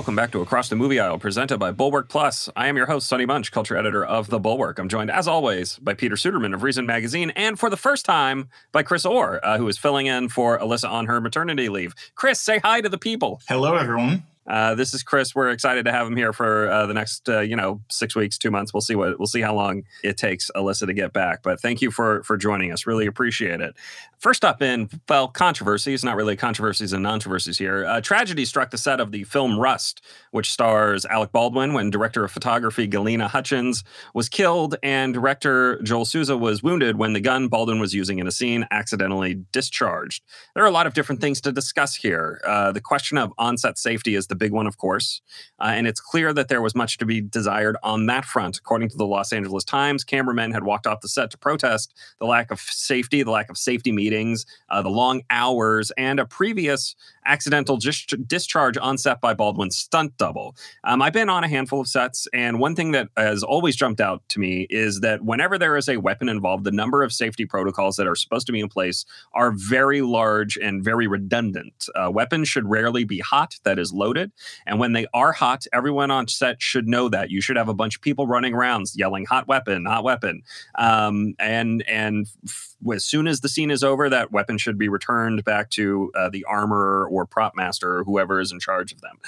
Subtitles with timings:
[0.00, 2.48] welcome back to Across the Movie Aisle, presented by Bulwark Plus.
[2.56, 4.78] I am your host, Sonny Bunch, culture editor of The Bulwark.
[4.78, 8.48] I'm joined, as always, by Peter Suderman of Reason Magazine, and for the first time,
[8.72, 11.94] by Chris Orr, uh, who is filling in for Alyssa on her maternity leave.
[12.14, 13.42] Chris, say hi to the people.
[13.46, 14.22] Hello, everyone.
[14.50, 15.32] Uh, this is Chris.
[15.32, 18.36] We're excited to have him here for uh, the next, uh, you know, six weeks,
[18.36, 18.74] two months.
[18.74, 21.44] We'll see what we'll see how long it takes Alyssa to get back.
[21.44, 22.84] But thank you for for joining us.
[22.84, 23.76] Really appreciate it.
[24.18, 27.86] First up in well, controversies, not really controversies and controversies here.
[27.86, 30.02] Uh, tragedy struck the set of the film Rust,
[30.32, 36.04] which stars Alec Baldwin when director of photography Halyna Hutchins was killed and director Joel
[36.04, 40.24] Souza was wounded when the gun Baldwin was using in a scene accidentally discharged.
[40.54, 42.40] There are a lot of different things to discuss here.
[42.44, 45.20] Uh, the question of onset safety is the big one, of course.
[45.60, 48.58] Uh, and it's clear that there was much to be desired on that front.
[48.58, 52.26] According to the Los Angeles Times, cameramen had walked off the set to protest the
[52.26, 56.96] lack of safety, the lack of safety meetings, uh, the long hours, and a previous
[57.30, 60.56] accidental dis- discharge on set by Baldwin's stunt double.
[60.82, 64.00] Um, I've been on a handful of sets, and one thing that has always jumped
[64.00, 67.46] out to me is that whenever there is a weapon involved, the number of safety
[67.46, 71.86] protocols that are supposed to be in place are very large and very redundant.
[71.94, 74.32] Uh, weapons should rarely be hot, that is loaded.
[74.66, 77.30] And when they are hot, everyone on set should know that.
[77.30, 80.42] You should have a bunch of people running around yelling "hot weapon, hot weapon,"
[80.76, 84.88] um, and and f- as soon as the scene is over, that weapon should be
[84.88, 89.00] returned back to uh, the armorer or prop master or whoever is in charge of
[89.00, 89.18] them.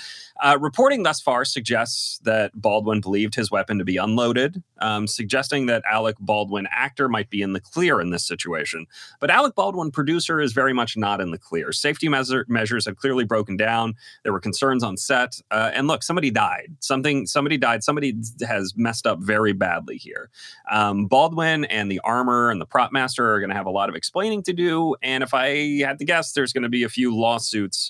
[0.43, 5.67] Uh, reporting thus far suggests that Baldwin believed his weapon to be unloaded, um, suggesting
[5.67, 8.87] that Alec Baldwin, actor, might be in the clear in this situation.
[9.21, 11.73] But Alec Baldwin, producer, is very much not in the clear.
[11.73, 13.95] Safety measure- measures have clearly broken down.
[14.23, 16.77] There were concerns on set, uh, and look, somebody died.
[16.81, 17.85] Something, somebody died.
[17.85, 20.31] Somebody has messed up very badly here.
[20.71, 23.89] Um, Baldwin and the armor and the prop master are going to have a lot
[23.89, 24.97] of explaining to do.
[25.03, 27.82] And if I had to guess, there's going to be a few lawsuits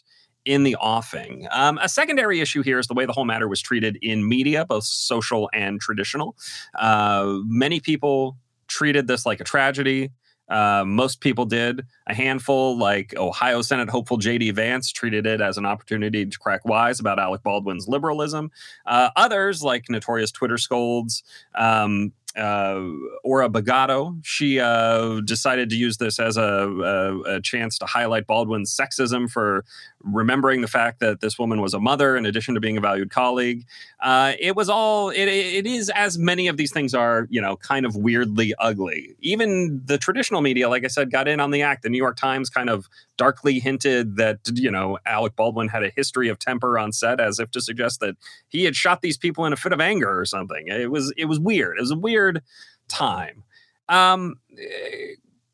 [0.45, 1.47] in the offing.
[1.51, 4.65] Um, a secondary issue here is the way the whole matter was treated in media,
[4.65, 6.37] both social and traditional.
[6.75, 8.37] Uh, many people
[8.67, 10.11] treated this like a tragedy.
[10.49, 11.87] Uh, most people did.
[12.07, 14.51] A handful, like Ohio Senate hopeful J.D.
[14.51, 18.51] Vance, treated it as an opportunity to crack wise about Alec Baldwin's liberalism.
[18.85, 21.23] Uh, others, like notorious Twitter scolds,
[21.55, 22.81] um, uh,
[23.22, 24.19] Ora Bagato.
[24.25, 29.31] She uh, decided to use this as a, a, a, chance to highlight Baldwin's sexism
[29.31, 29.65] for
[30.03, 33.10] remembering the fact that this woman was a mother in addition to being a valued
[33.10, 33.66] colleague.
[34.00, 37.56] Uh, it was all, it, it is as many of these things are, you know,
[37.56, 39.14] kind of weirdly ugly.
[39.20, 41.82] Even the traditional media, like I said, got in on the act.
[41.82, 42.88] The New York Times kind of
[43.22, 47.38] darkly hinted that, you know, Alec Baldwin had a history of temper on set as
[47.38, 48.16] if to suggest that
[48.49, 50.66] he had shot these people in a fit of anger or something.
[50.66, 51.78] It was, it was weird.
[51.78, 52.43] It was a weird
[52.88, 53.44] time.
[53.88, 54.41] Um,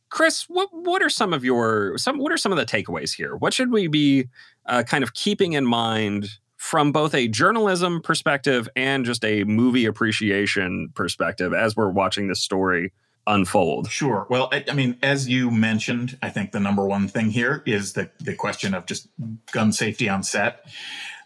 [0.08, 3.36] Chris, what what are some of your some what are some of the takeaways here?
[3.36, 4.28] What should we be
[4.64, 9.84] uh, kind of keeping in mind from both a journalism perspective and just a movie
[9.84, 12.92] appreciation perspective as we're watching this story
[13.28, 13.90] unfold?
[13.90, 14.26] Sure.
[14.28, 17.92] Well, I, I mean, as you mentioned, I think the number one thing here is
[17.92, 19.08] the the question of just
[19.52, 20.66] gun safety on set,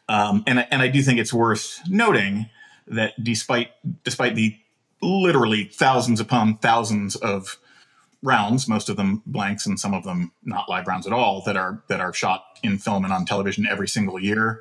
[0.08, 2.50] um, and and I do think it's worth noting
[2.88, 3.70] that despite
[4.04, 4.58] despite the
[5.00, 7.58] literally thousands upon thousands of
[8.22, 11.56] rounds, most of them blanks and some of them not live rounds at all, that
[11.56, 14.60] are that are shot in film and on television every single year.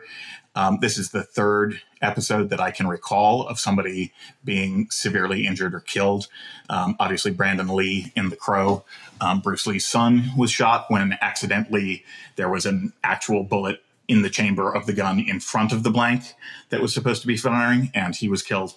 [0.56, 4.12] Um, this is the third episode that I can recall of somebody
[4.44, 6.28] being severely injured or killed.
[6.70, 8.84] Um, obviously, Brandon Lee in The Crow,
[9.22, 12.04] um, Bruce Lee's son was shot when accidentally
[12.36, 15.90] there was an actual bullet in the chamber of the gun in front of the
[15.90, 16.34] blank
[16.70, 18.74] that was supposed to be firing, and he was killed.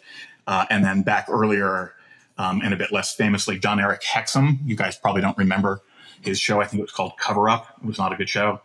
[0.46, 1.94] Uh, and then back earlier,
[2.38, 4.58] um, and a bit less famously, Jon-Erik Hexum.
[4.64, 5.80] You guys probably don't remember
[6.20, 6.60] his show.
[6.60, 7.78] I think it was called Cover Up.
[7.82, 8.60] It was not a good show,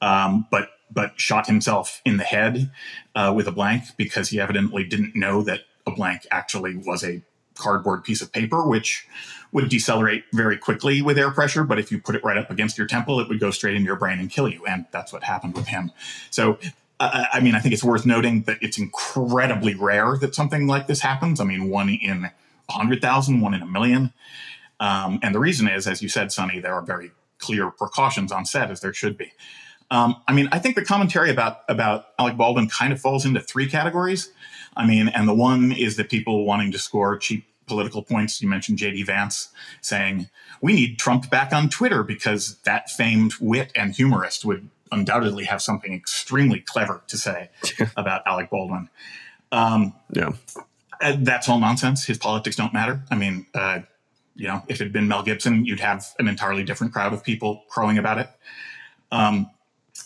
[0.00, 2.70] um, but but shot himself in the head
[3.14, 7.22] uh, with a blank because he evidently didn't know that a blank actually was a
[7.54, 9.06] cardboard piece of paper, which
[9.52, 11.64] would decelerate very quickly with air pressure.
[11.64, 13.86] But if you put it right up against your temple, it would go straight into
[13.86, 14.64] your brain and kill you.
[14.66, 15.92] And that's what happened with him.
[16.30, 16.58] So
[17.02, 20.86] uh, I mean, I think it's worth noting that it's incredibly rare that something like
[20.86, 21.40] this happens.
[21.40, 22.30] I mean, one in
[22.68, 24.12] a hundred thousand, one in a million.
[24.78, 28.46] Um, and the reason is, as you said, Sonny, there are very clear precautions on
[28.46, 29.32] set, as there should be.
[29.92, 33.40] Um, I mean, I think the commentary about about Alec Baldwin kind of falls into
[33.40, 34.32] three categories.
[34.74, 38.40] I mean, and the one is that people wanting to score cheap political points.
[38.40, 39.02] You mentioned J.D.
[39.02, 39.50] Vance
[39.82, 40.30] saying
[40.62, 45.60] we need Trump back on Twitter because that famed wit and humorist would undoubtedly have
[45.60, 47.50] something extremely clever to say
[47.96, 48.88] about Alec Baldwin.
[49.52, 50.32] Um, yeah,
[51.18, 52.06] that's all nonsense.
[52.06, 53.02] His politics don't matter.
[53.10, 53.80] I mean, uh,
[54.36, 57.22] you know, if it had been Mel Gibson, you'd have an entirely different crowd of
[57.22, 58.30] people crowing about it.
[59.10, 59.50] Um,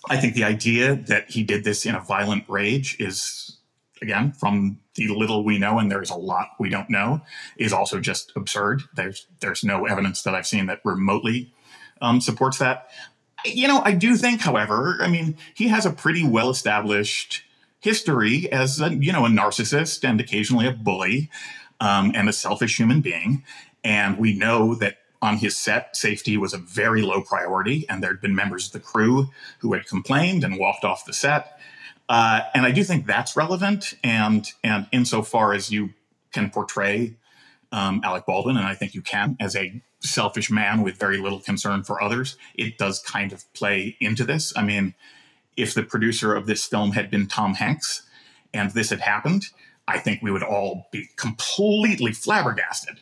[0.08, 3.58] I think the idea that he did this in a violent rage is,
[4.02, 7.20] again, from the little we know, and there's a lot we don't know,
[7.56, 8.82] is also just absurd.
[8.94, 11.52] There's there's no evidence that I've seen that remotely
[12.00, 12.88] um, supports that.
[13.44, 17.42] You know, I do think, however, I mean, he has a pretty well established
[17.80, 21.30] history as a, you know a narcissist and occasionally a bully
[21.80, 23.44] um, and a selfish human being,
[23.84, 28.10] and we know that on his set, safety was a very low priority, and there
[28.10, 31.58] had been members of the crew who had complained and walked off the set.
[32.08, 35.90] Uh, and I do think that's relevant, and and insofar as you
[36.32, 37.16] can portray
[37.72, 41.40] um, Alec Baldwin, and I think you can as a selfish man with very little
[41.40, 44.52] concern for others, it does kind of play into this.
[44.56, 44.94] I mean,
[45.56, 48.02] if the producer of this film had been Tom Hanks,
[48.54, 49.46] and this had happened,
[49.88, 53.00] I think we would all be completely flabbergasted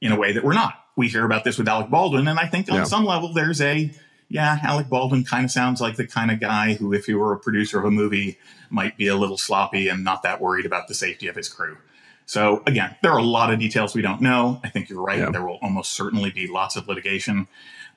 [0.00, 2.46] in a way that we're not we hear about this with Alec Baldwin, and I
[2.46, 2.84] think on yeah.
[2.84, 3.90] some level there's a
[4.28, 7.32] yeah, Alec Baldwin kind of sounds like the kind of guy who, if he were
[7.32, 8.36] a producer of a movie,
[8.68, 11.78] might be a little sloppy and not that worried about the safety of his crew.
[12.26, 14.60] So again, there are a lot of details we don't know.
[14.62, 15.20] I think you're right.
[15.20, 15.30] Yeah.
[15.30, 17.46] There will almost certainly be lots of litigation,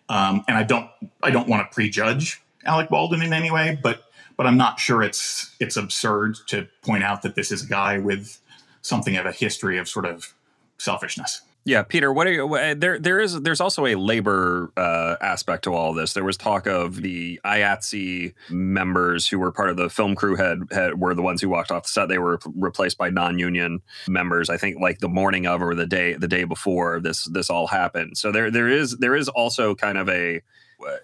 [0.07, 0.89] um, and I don't
[1.23, 4.03] I don't want to prejudge Alec Baldwin in any way, but
[4.37, 7.97] but I'm not sure it's it's absurd to point out that this is a guy
[7.97, 8.39] with
[8.83, 10.33] something of a history of sort of
[10.77, 11.41] selfishness.
[11.63, 12.11] Yeah, Peter.
[12.11, 12.75] What are you?
[12.75, 13.39] There, there is.
[13.41, 16.13] There's also a labor uh, aspect to all this.
[16.13, 20.61] There was talk of the IATSE members who were part of the film crew had,
[20.71, 22.09] had were the ones who walked off the set.
[22.09, 24.49] They were replaced by non-union members.
[24.49, 27.67] I think like the morning of or the day the day before this this all
[27.67, 28.17] happened.
[28.17, 30.41] So there there is there is also kind of a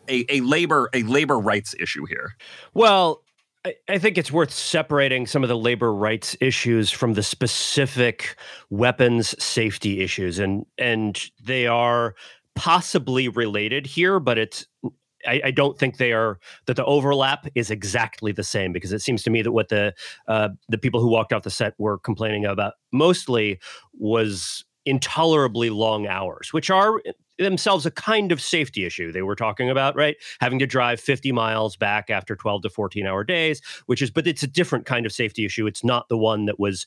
[0.09, 2.36] a, a labor a labor rights issue here.
[2.74, 3.21] Well,
[3.90, 8.38] I think it's worth separating some of the labor rights issues from the specific
[8.69, 12.16] weapons safety issues, and and they are
[12.56, 14.66] possibly related here, but it's
[15.28, 19.02] I, I, don't think they are that the overlap is exactly the same because it
[19.02, 19.94] seems to me that what the
[20.28, 23.60] uh, the people who walked off the set were complaining about mostly
[23.94, 27.02] was intolerably long hours, which are
[27.38, 30.18] themselves a kind of safety issue they were talking about, right?
[30.39, 34.28] Having to drive 50 miles back after 12 to 14 hour days, which is, but
[34.28, 35.68] it's a different kind of safety issue.
[35.68, 36.86] It's not the one that was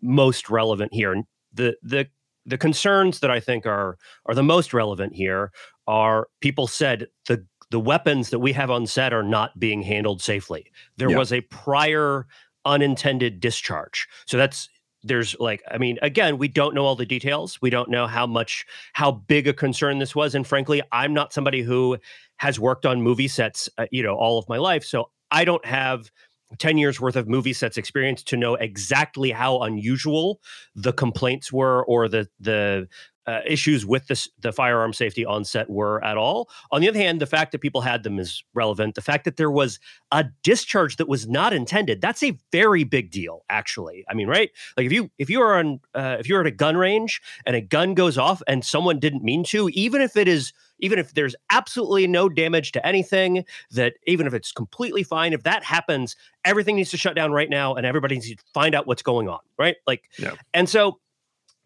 [0.00, 1.12] most relevant here.
[1.12, 2.08] And the, the,
[2.46, 5.52] the concerns that I think are are the most relevant here
[5.86, 10.20] are people said the the weapons that we have on set are not being handled
[10.20, 10.72] safely.
[10.96, 12.26] There was a prior
[12.64, 14.08] unintended discharge.
[14.26, 14.68] So that's
[15.02, 17.60] there's like i mean again we don't know all the details.
[17.62, 21.32] We don't know how much how big a concern this was and frankly i'm not
[21.32, 21.98] somebody who
[22.36, 25.64] has worked on movie sets uh, you know all of my life so i don't
[25.64, 26.10] have
[26.58, 30.40] 10 years worth of movie sets experience to know exactly how unusual
[30.74, 32.88] the complaints were or the the
[33.30, 36.48] uh, issues with this, the firearm safety on set were at all.
[36.72, 38.96] On the other hand, the fact that people had them is relevant.
[38.96, 39.78] The fact that there was
[40.10, 44.04] a discharge that was not intended, that's a very big deal, actually.
[44.08, 44.50] I mean, right?
[44.76, 47.54] Like if you if you are on uh, if you're at a gun range and
[47.54, 51.14] a gun goes off and someone didn't mean to, even if it is even if
[51.14, 56.16] there's absolutely no damage to anything, that even if it's completely fine, if that happens,
[56.44, 59.28] everything needs to shut down right now and everybody needs to find out what's going
[59.28, 59.76] on, right?
[59.86, 60.32] Like, yeah.
[60.52, 60.98] and so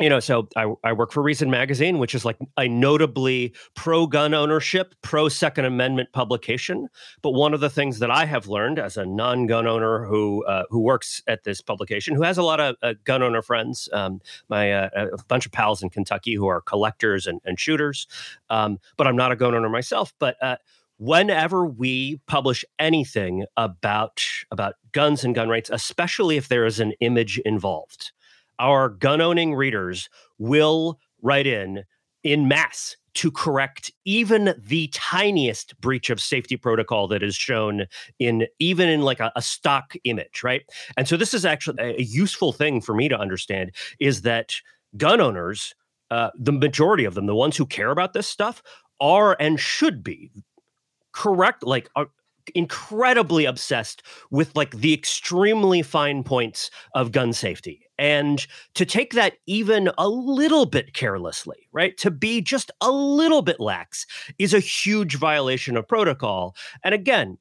[0.00, 4.08] you know, so I, I work for Reason Magazine, which is like a notably pro
[4.08, 6.89] gun ownership, pro Second Amendment publication.
[7.22, 10.44] But one of the things that I have learned as a non gun owner who
[10.46, 13.89] uh, who works at this publication, who has a lot of uh, gun owner friends,
[13.93, 18.08] um, my uh, a bunch of pals in Kentucky who are collectors and, and shooters,
[18.51, 20.13] um, but I'm not a gun owner myself.
[20.19, 20.56] But uh,
[20.98, 24.20] whenever we publish anything about
[24.51, 28.10] about guns and gun rights, especially if there is an image involved
[28.58, 30.08] our gun owning readers
[30.39, 31.84] will write in
[32.23, 37.87] in mass to correct even the tiniest breach of safety protocol that is shown
[38.19, 40.63] in even in like a, a, stock image right?
[40.96, 44.55] And so this is actually a, useful thing for me to understand is that
[44.96, 45.75] gun owners
[46.11, 48.63] uh, the majority of them the ones who care about this stuff
[49.01, 50.31] are and should be
[51.13, 52.08] correct like are,
[52.55, 59.34] incredibly obsessed with like the extremely fine points of gun safety and to take that
[59.46, 61.96] even a little bit carelessly, right?
[61.98, 64.06] To be just a little bit lax
[64.39, 66.56] is a huge violation of protocol.
[66.82, 67.39] And again,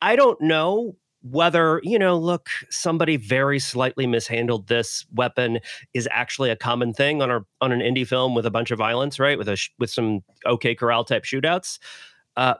[0.00, 5.60] I don't know whether you know look somebody very slightly mishandled this weapon
[5.92, 8.78] is actually a common thing on our on an indie film with a bunch of
[8.78, 11.78] violence right with a with some OK Corral type shootouts
[12.36, 12.54] uh,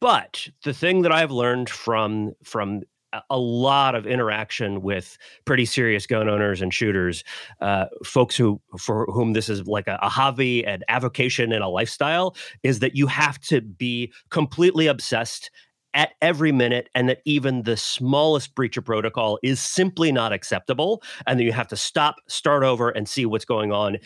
[0.00, 2.82] but the thing that I've learned from from
[3.30, 7.24] a lot of interaction with pretty serious gun owners and shooters,
[7.60, 11.68] uh, folks who for whom this is like a, a hobby and avocation and a
[11.68, 15.50] lifestyle, is that you have to be completely obsessed
[15.94, 21.02] at every minute and that even the smallest breach of protocol is simply not acceptable
[21.26, 23.96] and then you have to stop start over and see what's going on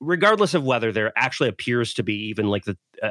[0.00, 3.10] regardless of whether there actually appears to be even like the uh,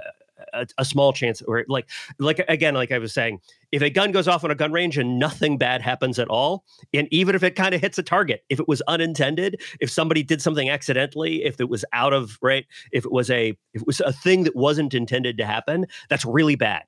[0.53, 1.89] a, a, small chance or like
[2.19, 3.39] like again like i was saying
[3.71, 6.65] if a gun goes off on a gun range and nothing bad happens at all
[6.93, 10.23] and even if it kind of hits a target if it was unintended if somebody
[10.23, 13.87] did something accidentally if it was out of right if it was a if it
[13.87, 16.83] was a thing that wasn't intended to happen that's really bad.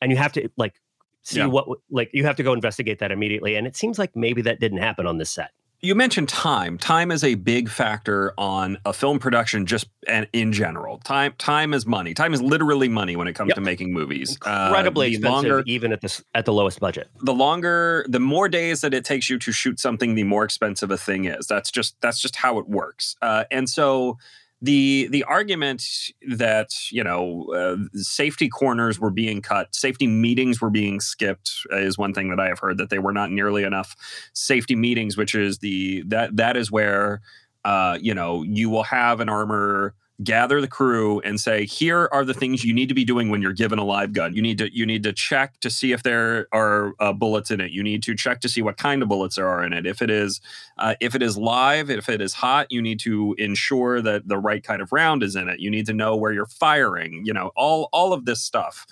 [0.00, 0.80] And you have to like
[1.22, 1.46] see yeah.
[1.46, 3.56] what like you have to go investigate that immediately.
[3.56, 6.76] And it seems like maybe that didn't happen on this set you mentioned time.
[6.76, 10.98] Time is a big factor on a film production, just and in general.
[10.98, 12.14] Time, time is money.
[12.14, 13.54] Time is literally money when it comes yep.
[13.56, 14.36] to making movies.
[14.36, 17.08] Incredibly uh, expensive, longer, even at this at the lowest budget.
[17.20, 20.90] The longer, the more days that it takes you to shoot something, the more expensive
[20.90, 21.46] a thing is.
[21.46, 23.16] That's just that's just how it works.
[23.22, 24.18] Uh, and so
[24.60, 25.84] the the argument
[26.28, 31.96] that you know uh, safety corners were being cut, safety meetings were being skipped is
[31.96, 33.94] one thing that I have heard that they were not nearly enough
[34.32, 37.20] safety meetings, which is the that that is where
[37.64, 42.24] uh, you know you will have an armor gather the crew and say here are
[42.24, 44.34] the things you need to be doing when you're given a live gun.
[44.34, 47.60] You need to you need to check to see if there are uh, bullets in
[47.60, 47.70] it.
[47.70, 49.86] You need to check to see what kind of bullets there are in it.
[49.86, 50.40] If it is
[50.78, 54.38] uh, if it is live if it is hot you need to ensure that the
[54.38, 55.60] right kind of round is in it.
[55.60, 58.86] You need to know where you're firing you know all all of this stuff.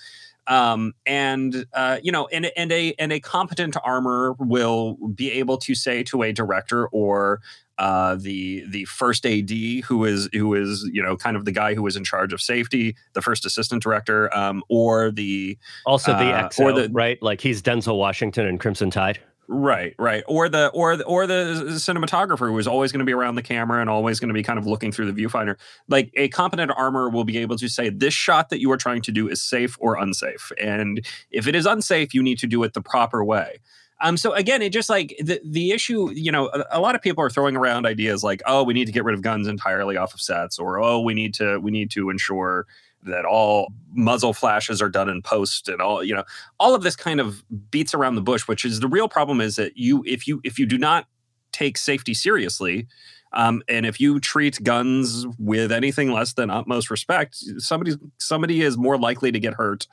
[0.47, 5.57] Um, and uh, you know, and and a and a competent armor will be able
[5.57, 7.41] to say to a director or
[7.77, 9.49] uh, the the first AD
[9.85, 12.41] who is who is you know kind of the guy who was in charge of
[12.41, 17.21] safety, the first assistant director, um, or the also the uh, XO, or the right
[17.21, 19.19] like he's Denzel Washington in Crimson Tide.
[19.49, 23.13] Right, right, or the or the, or the cinematographer who is always going to be
[23.13, 25.55] around the camera and always going to be kind of looking through the viewfinder.
[25.87, 29.03] Like a competent armor will be able to say this shot that you are trying
[29.03, 32.61] to do is safe or unsafe, and if it is unsafe, you need to do
[32.63, 33.59] it the proper way.
[33.99, 37.01] Um, so again, it just like the the issue, you know, a, a, lot of
[37.01, 39.97] people are throwing around ideas like, oh, we need to get rid of guns entirely
[39.97, 42.67] off of sets, or oh, we need to we need to ensure
[43.03, 46.23] that all muzzle flashes are done in post and all you know
[46.59, 49.55] all of this kind of beats around the bush which is the real problem is
[49.55, 51.07] that you if you if you do not
[51.51, 52.87] take safety seriously
[53.33, 58.77] um, and if you treat guns with anything less than utmost respect somebody somebody is
[58.77, 59.87] more likely to get hurt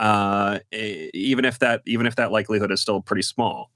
[0.00, 3.70] uh, even if that even if that likelihood is still pretty small.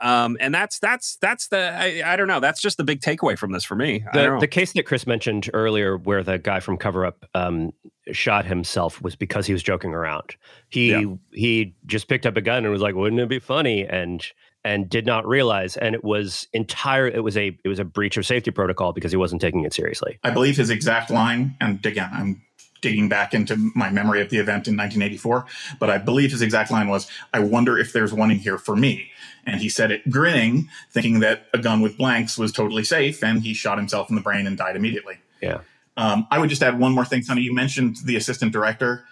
[0.00, 3.38] Um, and that's that's that's the I, I, don't know that's just the big takeaway
[3.38, 4.04] from this for me.
[4.12, 7.72] The, the case that Chris mentioned earlier, where the guy from Cover Up um,
[8.12, 10.36] shot himself, was because he was joking around.
[10.68, 11.14] He yeah.
[11.32, 14.24] he just picked up a gun and was like, "Wouldn't it be funny?" and
[14.64, 17.06] and did not realize, and it was entire.
[17.06, 19.72] It was a it was a breach of safety protocol because he wasn't taking it
[19.72, 20.18] seriously.
[20.24, 22.42] I believe his exact line, and again, I'm
[22.84, 25.46] digging back into my memory of the event in 1984,
[25.80, 28.76] but I believe his exact line was, I wonder if there's one in here for
[28.76, 29.10] me.
[29.46, 33.42] And he said it grinning, thinking that a gun with blanks was totally safe, and
[33.42, 35.16] he shot himself in the brain and died immediately.
[35.40, 35.60] Yeah.
[35.96, 37.40] Um, I would just add one more thing, Sonny.
[37.40, 39.06] You mentioned the assistant director,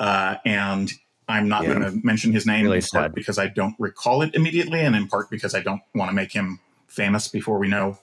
[0.00, 0.90] uh, and
[1.28, 1.74] I'm not yeah.
[1.74, 3.14] going to mention his name really in part sad.
[3.14, 6.32] because I don't recall it immediately, and in part because I don't want to make
[6.32, 7.98] him famous before we know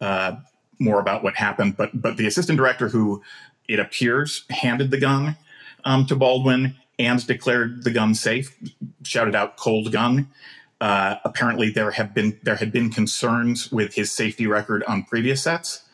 [0.00, 0.36] uh,
[0.78, 1.76] more about what happened.
[1.76, 3.22] But but the assistant director who
[3.68, 5.36] it appears, handed the gun
[5.84, 8.56] um, to Baldwin and declared the gun safe,
[9.02, 10.28] shouted out "cold gun."
[10.80, 15.42] Uh, apparently, there have been there had been concerns with his safety record on previous
[15.42, 15.84] sets.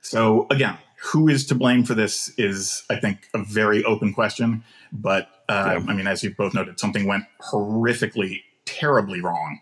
[0.00, 4.64] So again, who is to blame for this is, I think, a very open question.
[4.92, 5.86] But uh, yeah.
[5.90, 9.60] I mean, as you both noted, something went horrifically, terribly wrong.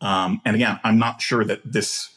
[0.00, 2.10] Um, and again, I'm not sure that this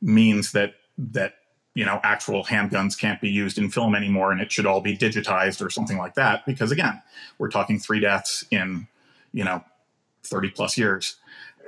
[0.00, 1.34] means that that
[1.78, 4.96] you know, actual handguns can't be used in film anymore and it should all be
[4.96, 6.44] digitized or something like that.
[6.44, 7.00] Because again,
[7.38, 8.88] we're talking three deaths in,
[9.32, 9.62] you know,
[10.24, 11.14] 30 plus years.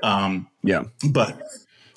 [0.02, 0.82] Um, yeah.
[1.08, 1.40] But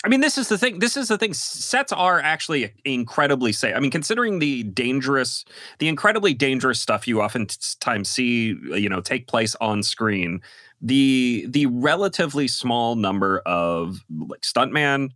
[0.06, 0.78] I mean, this is the thing.
[0.78, 1.34] This is the thing.
[1.34, 3.76] Sets are actually incredibly safe.
[3.76, 5.44] I mean, considering the dangerous,
[5.80, 10.40] the incredibly dangerous stuff you oftentimes see, you know, take place on screen,
[10.80, 15.14] the the relatively small number of like stuntman,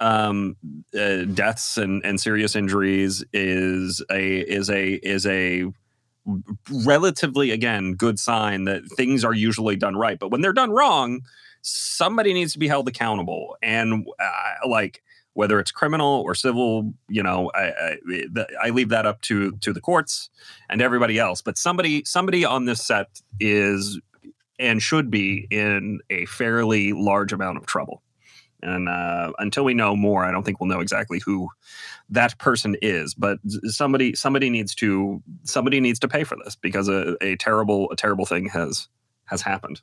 [0.00, 0.56] um,
[0.98, 5.66] uh, deaths and, and serious injuries is a is a is a
[6.84, 10.18] relatively again good sign that things are usually done right.
[10.18, 11.20] But when they're done wrong,
[11.62, 13.56] somebody needs to be held accountable.
[13.62, 15.02] And uh, like
[15.34, 19.72] whether it's criminal or civil, you know, I, I, I leave that up to to
[19.72, 20.30] the courts
[20.68, 21.42] and everybody else.
[21.42, 24.00] But somebody somebody on this set is
[24.58, 28.02] and should be in a fairly large amount of trouble.
[28.62, 31.48] And uh, until we know more, I don't think we'll know exactly who
[32.10, 33.14] that person is.
[33.14, 37.90] But somebody somebody needs to somebody needs to pay for this because a, a terrible
[37.90, 38.88] a terrible thing has
[39.26, 39.80] has happened.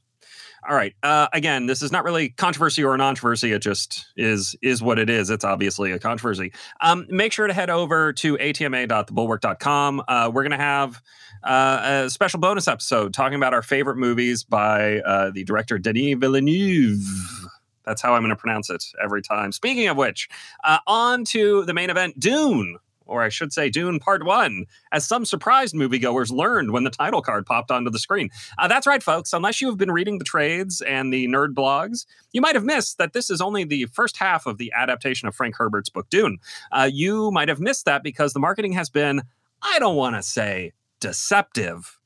[0.67, 0.93] All right.
[1.03, 3.53] Uh, again, this is not really controversy or a controversy.
[3.53, 5.29] It just is is what it is.
[5.29, 6.51] It's obviously a controversy.
[6.81, 10.03] Um, make sure to head over to atma.thebulwark.com.
[10.07, 11.01] Uh, we're going to have
[11.43, 16.15] uh, a special bonus episode talking about our favorite movies by uh, the director Denis
[16.17, 17.46] Villeneuve.
[17.87, 19.51] That's how I'm going to pronounce it every time.
[19.51, 20.29] Speaking of which,
[20.63, 22.77] uh, on to the main event, Dune
[23.07, 27.21] or I should say Dune Part 1, as some surprised moviegoers learned when the title
[27.21, 28.29] card popped onto the screen.
[28.57, 29.33] Uh, that's right, folks.
[29.33, 32.97] Unless you have been reading the trades and the nerd blogs, you might have missed
[32.97, 36.39] that this is only the first half of the adaptation of Frank Herbert's book Dune.
[36.71, 39.23] Uh, you might have missed that because the marketing has been,
[39.61, 41.96] I don't want to say deceptive,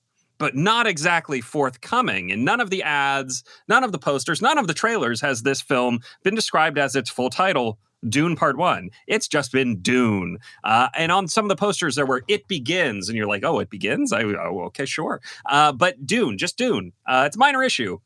[0.41, 2.31] but not exactly forthcoming.
[2.31, 5.61] In none of the ads, none of the posters, none of the trailers has this
[5.61, 7.77] film been described as its full title,
[8.09, 8.89] Dune Part One.
[9.05, 10.39] It's just been Dune.
[10.63, 13.59] Uh, and on some of the posters, there were "It Begins," and you're like, "Oh,
[13.59, 15.21] it begins." I oh, okay, sure.
[15.45, 16.91] Uh, but Dune, just Dune.
[17.05, 17.99] Uh, it's a minor issue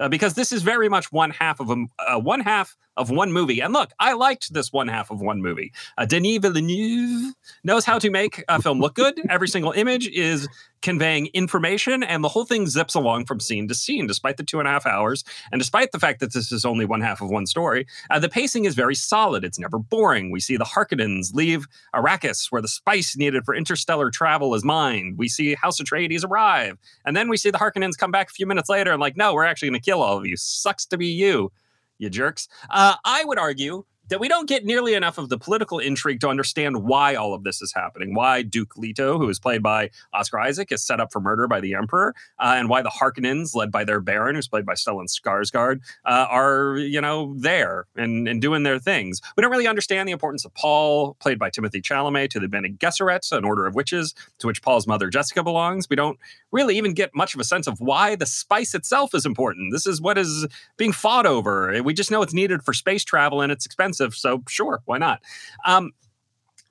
[0.00, 3.32] uh, because this is very much one half of a uh, one half of one
[3.32, 3.60] movie.
[3.60, 5.72] And look, I liked this one half of one movie.
[5.96, 7.32] Uh, Denis Villeneuve
[7.64, 9.18] knows how to make a film look good.
[9.30, 10.48] Every single image is
[10.82, 14.58] conveying information, and the whole thing zips along from scene to scene, despite the two
[14.58, 15.24] and a half hours.
[15.50, 18.28] And despite the fact that this is only one half of one story, uh, the
[18.28, 19.44] pacing is very solid.
[19.44, 20.30] It's never boring.
[20.30, 25.18] We see the Harkonnens leave Arrakis, where the spice needed for interstellar travel is mined.
[25.18, 26.78] We see House Atreides arrive.
[27.04, 29.34] And then we see the Harkonnens come back a few minutes later and, like, no,
[29.34, 30.36] we're actually going to kill all of you.
[30.36, 31.50] Sucks to be you,
[31.98, 32.48] you jerks.
[32.70, 36.28] Uh, I would argue that we don't get nearly enough of the political intrigue to
[36.28, 38.14] understand why all of this is happening.
[38.14, 41.60] Why Duke Leto, who is played by Oscar Isaac, is set up for murder by
[41.60, 45.08] the Emperor, uh, and why the Harkonnens, led by their Baron, who's played by Stellan
[45.08, 49.20] Skarsgård, uh, are you know there and, and doing their things.
[49.36, 52.70] We don't really understand the importance of Paul, played by Timothée Chalamet, to the Bene
[52.70, 55.88] Gesserit, an order of witches, to which Paul's mother Jessica belongs.
[55.88, 56.18] We don't
[56.52, 59.72] really even get much of a sense of why the spice itself is important.
[59.72, 61.80] This is what is being fought over.
[61.82, 63.97] We just know it's needed for space travel and it's expensive.
[64.14, 65.20] So, sure, why not?
[65.64, 65.92] Um,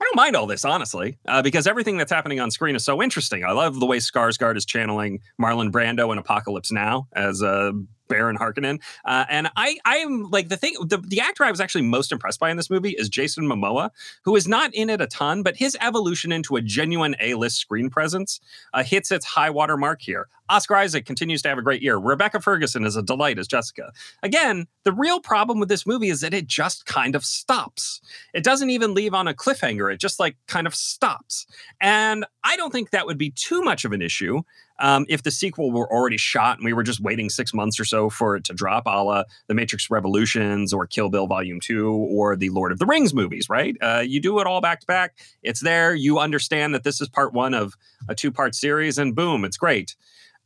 [0.00, 3.02] I don't mind all this, honestly, uh, because everything that's happening on screen is so
[3.02, 3.44] interesting.
[3.44, 7.72] I love the way Skarsgård is channeling Marlon Brando in Apocalypse Now as a
[8.08, 8.80] Baron Harkonnen.
[9.04, 12.12] Uh, and I, I am like the thing, the, the actor I was actually most
[12.12, 13.90] impressed by in this movie is Jason Momoa,
[14.22, 17.90] who is not in it a ton, but his evolution into a genuine A-list screen
[17.90, 18.40] presence
[18.74, 20.28] uh, hits its high water mark here.
[20.50, 21.96] Oscar Isaac continues to have a great year.
[21.96, 23.92] Rebecca Ferguson is a delight as Jessica.
[24.22, 28.00] Again, the real problem with this movie is that it just kind of stops.
[28.32, 29.92] It doesn't even leave on a cliffhanger.
[29.92, 31.46] It just like kind of stops.
[31.80, 34.42] And I don't think that would be too much of an issue
[34.78, 37.84] um, if the sequel were already shot and we were just waiting six months or
[37.84, 41.90] so for it to drop, a la The Matrix Revolutions or Kill Bill Volume 2
[41.90, 43.76] or the Lord of the Rings movies, right?
[43.80, 45.18] Uh, you do it all back to back.
[45.42, 45.94] It's there.
[45.94, 47.74] You understand that this is part one of
[48.08, 49.96] a two part series, and boom, it's great.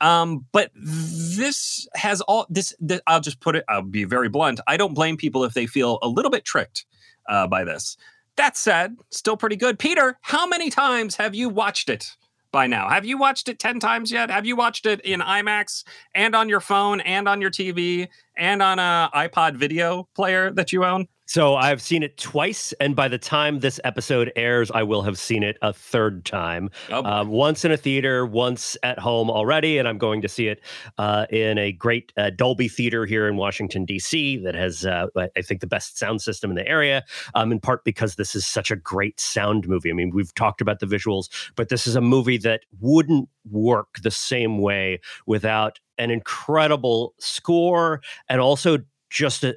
[0.00, 4.60] Um, but this has all this, this, I'll just put it, I'll be very blunt.
[4.66, 6.86] I don't blame people if they feel a little bit tricked
[7.28, 7.96] uh, by this.
[8.36, 9.78] That said, still pretty good.
[9.78, 12.16] Peter, how many times have you watched it?
[12.52, 12.88] By now.
[12.88, 14.30] Have you watched it 10 times yet?
[14.30, 15.84] Have you watched it in IMAX
[16.14, 20.70] and on your phone and on your TV and on a iPod video player that
[20.70, 21.08] you own?
[21.32, 25.18] So I've seen it twice, and by the time this episode airs, I will have
[25.18, 26.68] seen it a third time.
[26.90, 30.48] Oh, um, once in a theater, once at home already, and I'm going to see
[30.48, 30.60] it
[30.98, 34.42] uh, in a great uh, Dolby theater here in Washington D.C.
[34.44, 37.02] that has, uh, I think, the best sound system in the area.
[37.34, 39.88] Um, in part because this is such a great sound movie.
[39.88, 44.00] I mean, we've talked about the visuals, but this is a movie that wouldn't work
[44.02, 49.56] the same way without an incredible score and also just a,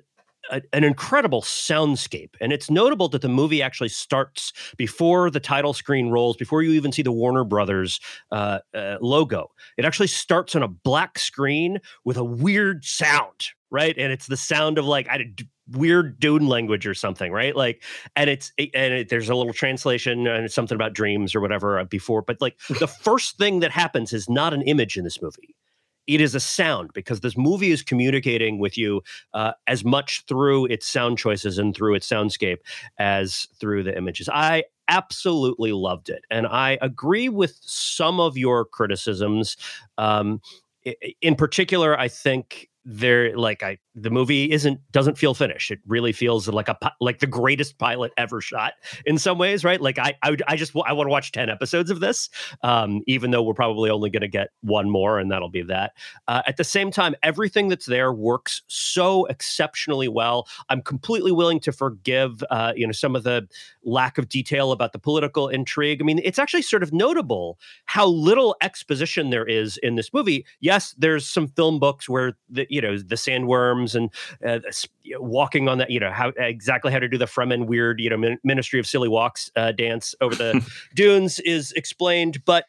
[0.52, 2.32] a, an incredible soundscape.
[2.42, 6.72] And it's notable that the movie actually starts before the title screen rolls, before you
[6.72, 8.00] even see the Warner Brothers
[8.32, 9.52] uh, uh, logo.
[9.78, 13.96] It actually starts on a black screen with a weird sound, right?
[13.98, 15.26] And it's the sound of like, I
[15.72, 17.56] weird Dune language or something, right?
[17.56, 17.84] Like,
[18.16, 21.80] and it's and it, there's a little translation and it's something about dreams or whatever
[21.80, 25.22] uh, before, but like the first thing that happens is not an image in this
[25.22, 25.56] movie
[26.08, 29.02] it is a sound because this movie is communicating with you
[29.34, 32.58] uh, as much through its sound choices and through its soundscape
[32.98, 34.30] as through the images.
[34.32, 36.24] I absolutely loved it.
[36.30, 39.58] And I agree with some of your criticisms.
[39.98, 40.42] Um,
[41.22, 45.72] in particular, I think there like i the movie isn't doesn't feel finished.
[45.72, 48.74] It really feels like a like the greatest pilot ever shot
[49.06, 49.82] in some ways right?
[49.82, 52.30] Like i i, I just i want to watch 10 episodes of this
[52.62, 55.94] um even though we're probably only going to get one more and that'll be that.
[56.28, 60.48] Uh, at the same time everything that's there works so exceptionally well.
[60.70, 63.48] I'm completely willing to forgive uh you know some of the
[63.84, 66.02] lack of detail about the political intrigue.
[66.02, 70.46] I mean it's actually sort of notable how little exposition there is in this movie.
[70.60, 74.12] Yes there's some film books where the you know the sandworms and
[74.46, 74.60] uh,
[75.20, 78.38] walking on that you know how exactly how to do the Fremen weird you know
[78.44, 82.66] Ministry of Silly Walks uh, dance over the dunes is explained, but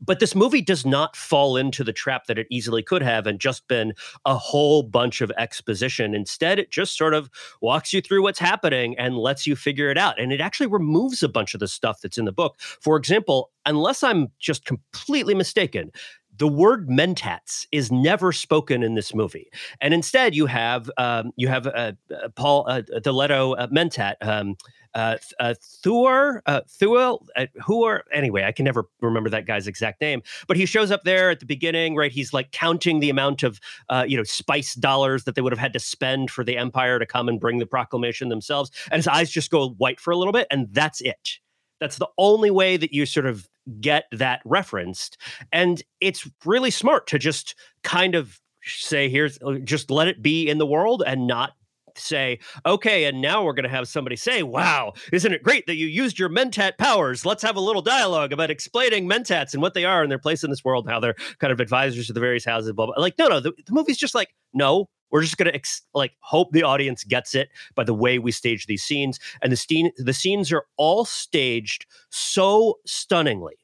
[0.00, 3.40] but this movie does not fall into the trap that it easily could have and
[3.40, 3.94] just been
[4.24, 6.14] a whole bunch of exposition.
[6.14, 7.28] Instead, it just sort of
[7.60, 10.20] walks you through what's happening and lets you figure it out.
[10.20, 12.60] And it actually removes a bunch of the stuff that's in the book.
[12.60, 15.90] For example, unless I'm just completely mistaken,
[16.36, 19.48] the word mentats is never spoken in this movie,
[19.80, 24.14] and instead you have um, you have uh, uh, Paul uh, uh, mentat.
[24.20, 24.56] Um,
[24.94, 30.22] uh, uh, Thuor, uh, Thuel, uh, Anyway, I can never remember that guy's exact name,
[30.46, 32.12] but he shows up there at the beginning, right?
[32.12, 35.58] He's like counting the amount of, uh, you know, spice dollars that they would have
[35.58, 39.08] had to spend for the Empire to come and bring the proclamation themselves, and his
[39.08, 41.38] eyes just go white for a little bit, and that's it.
[41.82, 43.48] That's the only way that you sort of
[43.80, 45.18] get that referenced.
[45.50, 50.48] And it's really smart to just kind of say, here's uh, just let it be
[50.48, 51.54] in the world and not
[51.98, 55.76] say, okay, and now we're going to have somebody say, wow, isn't it great that
[55.76, 57.24] you used your mentat powers?
[57.26, 60.44] Let's have a little dialogue about explaining mentats and what they are and their place
[60.44, 62.94] in this world, how they're kind of advisors to the various houses, blah, blah.
[62.96, 66.12] Like, no, no, the, the movie's just like, no, we're just going to ex- like
[66.20, 69.92] hope the audience gets it by the way we stage these scenes, and the scene
[69.98, 73.54] the scenes are all staged so stunningly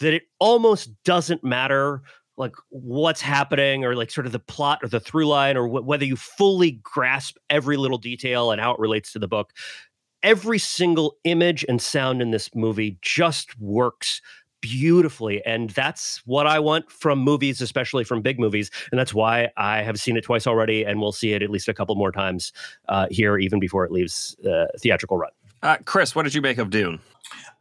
[0.00, 2.02] that it almost doesn't matter
[2.36, 5.86] like what's happening or like sort of the plot or the through line or wh-
[5.86, 9.52] whether you fully grasp every little detail and how it relates to the book
[10.24, 14.20] every single image and sound in this movie just works
[14.62, 15.44] beautifully.
[15.44, 18.70] And that's what I want from movies, especially from big movies.
[18.90, 21.68] And that's why I have seen it twice already and we'll see it at least
[21.68, 22.54] a couple more times
[22.88, 25.30] uh, here, even before it leaves uh, theatrical run.
[25.64, 27.00] Uh, Chris, what did you make of Dune?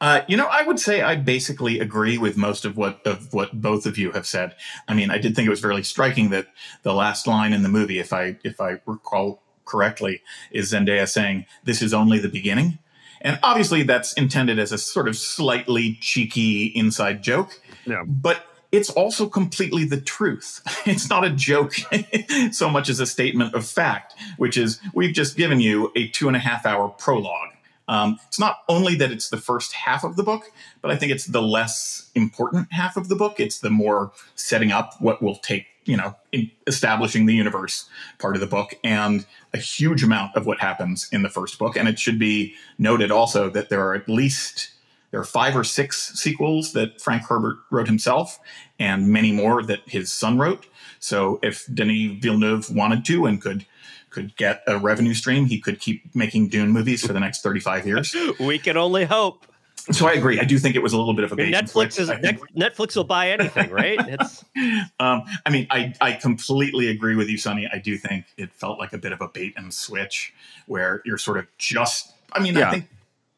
[0.02, 3.62] Uh, you know, I would say I basically agree with most of what of what
[3.62, 4.56] both of you have said.
[4.90, 6.48] I mean, I did think it was really striking that
[6.84, 11.46] the last line in the movie, if I if I recall correctly, is Zendaya saying,
[11.64, 12.80] "This is only the beginning."
[13.22, 17.62] And obviously, that's intended as a sort of slightly cheeky inside joke.
[17.86, 18.04] Yeah.
[18.06, 20.62] But it's also completely the truth.
[20.86, 21.76] It's not a joke
[22.52, 26.28] so much as a statement of fact, which is we've just given you a two
[26.28, 27.53] and a half hour prologue.
[27.88, 30.44] Um, it's not only that it's the first half of the book,
[30.82, 33.40] but I think it's the less important half of the book.
[33.40, 36.16] It's the more setting up what will take you know,
[36.66, 41.24] establishing the universe part of the book, and a huge amount of what happens in
[41.24, 41.76] the first book.
[41.76, 44.70] And it should be noted also that there are at least
[45.12, 48.40] there are five or six sequels that Frank Herbert wrote himself,
[48.80, 50.66] and many more that his son wrote.
[51.04, 53.66] So if Denis Villeneuve wanted to and could
[54.10, 57.88] could get a revenue stream, he could keep making Dune movies for the next 35
[57.88, 58.16] years.
[58.40, 59.48] we can only hope
[59.92, 60.40] so I agree.
[60.40, 62.96] I do think it was a little bit of a I mean, Netflix is Netflix
[62.96, 64.00] will buy anything, right?
[64.08, 64.46] It's.
[65.00, 67.68] um, I mean, I I completely agree with you, Sonny.
[67.72, 70.34] I do think it felt like a bit of a bait and switch,
[70.68, 72.14] where you're sort of just.
[72.32, 72.70] I mean, yeah.
[72.70, 72.86] I think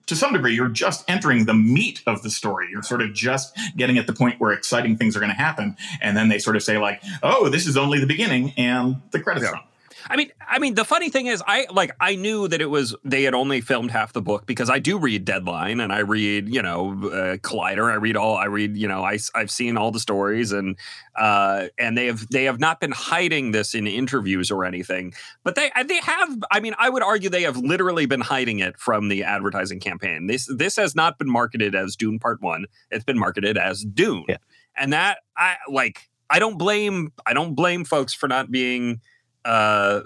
[0.08, 2.68] to some degree you're just entering the meat of the story.
[2.72, 5.76] You're sort of just getting at the point where exciting things are going to happen,
[6.02, 9.20] and then they sort of say like, "Oh, this is only the beginning," and the
[9.20, 9.62] credits yeah.
[10.10, 12.96] I mean, I mean, the funny thing is, I like I knew that it was
[13.04, 16.54] they had only filmed half the book because I do read Deadline and I read
[16.54, 17.92] you know uh, Collider.
[17.92, 18.36] I read all.
[18.36, 20.78] I read you know I I've seen all the stories and
[21.16, 25.14] uh, and they have they have not been hiding this in interviews or anything,
[25.44, 26.38] but they they have.
[26.52, 30.28] I mean, I would argue they have literally been hiding it from the advertising campaign.
[30.28, 32.66] This this has not been marketed as Dune Part One.
[32.92, 34.38] It's been marketed as Dune, yeah.
[34.78, 36.10] and that I like.
[36.28, 39.00] I don't blame I don't blame folks for not being
[39.46, 40.02] uh,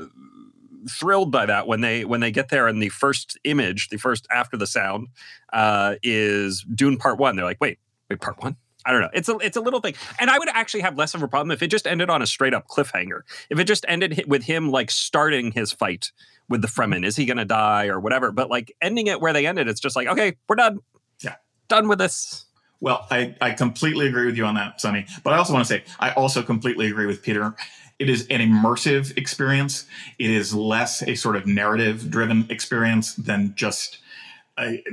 [0.89, 4.27] thrilled by that when they when they get there and the first image, the first
[4.29, 5.07] after the sound,
[5.53, 7.35] uh, is Dune Part One.
[7.35, 8.57] They're like, wait, wait, Part One.
[8.85, 9.09] I don't know.
[9.13, 11.51] It's a it's a little thing, and I would actually have less of a problem
[11.51, 13.21] if it just ended on a straight up cliffhanger.
[13.49, 16.11] If it just ended with him like starting his fight
[16.47, 18.31] with the Fremen, is he going to die or whatever?
[18.31, 20.79] But like ending it where they ended, it's just like okay, we're done.
[21.21, 21.35] Yeah,
[21.67, 22.45] done with this.
[22.81, 25.05] Well, I, I completely agree with you on that, Sonny.
[25.23, 27.53] But I also want to say I also completely agree with Peter
[27.99, 29.85] it is an immersive experience.
[30.17, 33.99] It is less a sort of narrative driven experience than just.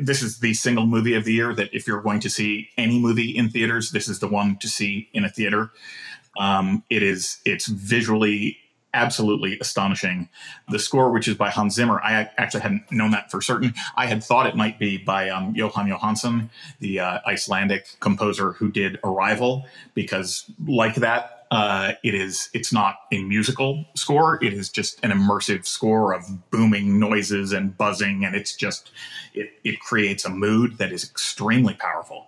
[0.01, 3.01] This is the single movie of the year that if you're going to see any
[3.01, 5.73] movie in theaters, this is the one to see in a theater.
[6.39, 8.59] Um, it is it's visually
[8.97, 10.29] absolutely astonishing.
[10.71, 13.75] The score, which is by Hans Zimmer, I actually hadn't known that for certain.
[13.97, 16.49] I had thought it might be by um, Jóhann Jóhannsson,
[16.81, 22.97] the uh, Icelandic composer who did Arrival, because like that, uh, it is it's not
[23.11, 24.39] a musical score.
[24.45, 28.91] It is just an immersive score of booming noises and buzzing, and it's just
[29.33, 32.27] it, it creates a mood that is extremely powerful.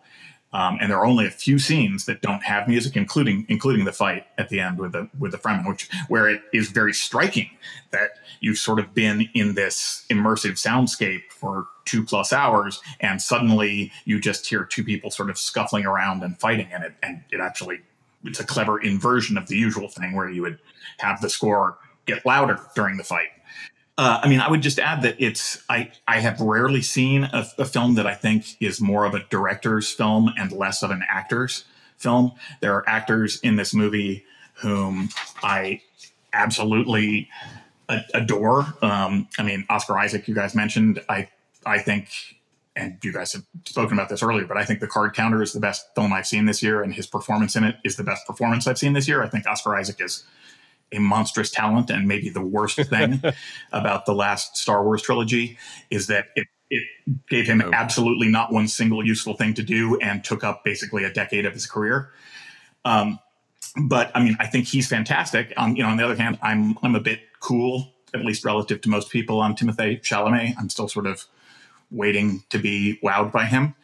[0.55, 3.93] Um, and there are only a few scenes that don't have music, including including the
[3.93, 7.51] fight at the end with the with the Fremen, which where it is very striking
[7.91, 13.93] that you've sort of been in this immersive soundscape for two plus hours, and suddenly
[14.07, 17.41] you just hear two people sort of scuffling around and fighting, and it and it
[17.41, 17.81] actually
[18.25, 20.59] it's a clever inversion of the usual thing where you would
[20.99, 23.29] have the score get louder during the fight.
[23.97, 27.47] Uh, I mean, I would just add that it's I I have rarely seen a,
[27.59, 31.03] a, film that I think is more of a director's film and less of an
[31.09, 31.65] actor's
[31.97, 32.33] film.
[32.61, 35.09] There are actors in this movie whom
[35.43, 35.83] I
[36.33, 37.29] absolutely
[38.15, 38.67] adore.
[38.83, 41.03] Um, I mean, Oscar Isaac, you guys mentioned.
[41.09, 41.29] I
[41.67, 42.09] I think,
[42.79, 45.53] and you guys have spoken about this earlier, but I think The Card Counter is
[45.53, 48.27] the best film I've seen this year, and his performance in it is the best
[48.27, 49.23] performance I've seen this year.
[49.23, 50.25] I think Oscar Isaac is
[50.93, 53.23] a monstrous talent and maybe the worst thing
[53.73, 55.59] about the last Star Wars trilogy
[55.91, 56.83] is that it, it
[57.29, 57.71] gave him oh.
[57.73, 61.53] absolutely not one single useful thing to do and took up basically a decade of
[61.53, 62.11] his career.
[62.85, 63.19] Um,
[63.77, 65.53] but I mean, I think he's fantastic.
[65.57, 68.81] Um, you know, on the other hand, I'm I'm a bit cool, at least relative
[68.83, 70.55] to most people, on Timothée Chalamet.
[70.59, 71.27] I'm still sort of
[71.91, 73.75] waiting to be wowed by him.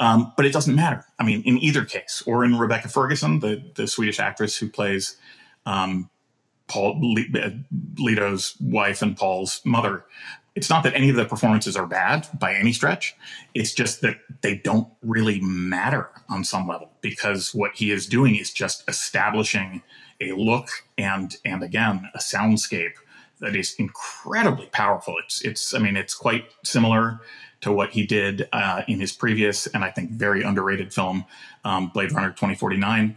[0.00, 1.04] Um, but it doesn't matter.
[1.18, 5.16] I mean, in either case, or in Rebecca Ferguson, the the Swedish actress who plays
[5.66, 6.08] um,
[6.68, 7.00] Paul
[7.98, 10.04] Leto's wife and Paul's mother.
[10.54, 13.14] It's not that any of the performances are bad by any stretch.
[13.54, 18.36] It's just that they don't really matter on some level because what he is doing
[18.36, 19.82] is just establishing
[20.20, 22.94] a look and and again a soundscape
[23.40, 25.16] that is incredibly powerful.
[25.24, 27.20] It's it's I mean it's quite similar
[27.60, 31.24] to what he did uh, in his previous and I think very underrated film,
[31.64, 33.16] um, Blade Runner 2049.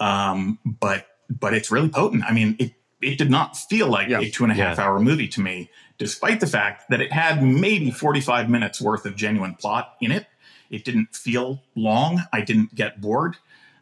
[0.00, 2.24] Um, but but it's really potent.
[2.24, 4.20] I mean, it it did not feel like yeah.
[4.20, 4.84] a two and a half yeah.
[4.84, 9.16] hour movie to me, despite the fact that it had maybe 45 minutes worth of
[9.16, 10.26] genuine plot in it.
[10.70, 12.22] It didn't feel long.
[12.32, 13.36] I didn't get bored.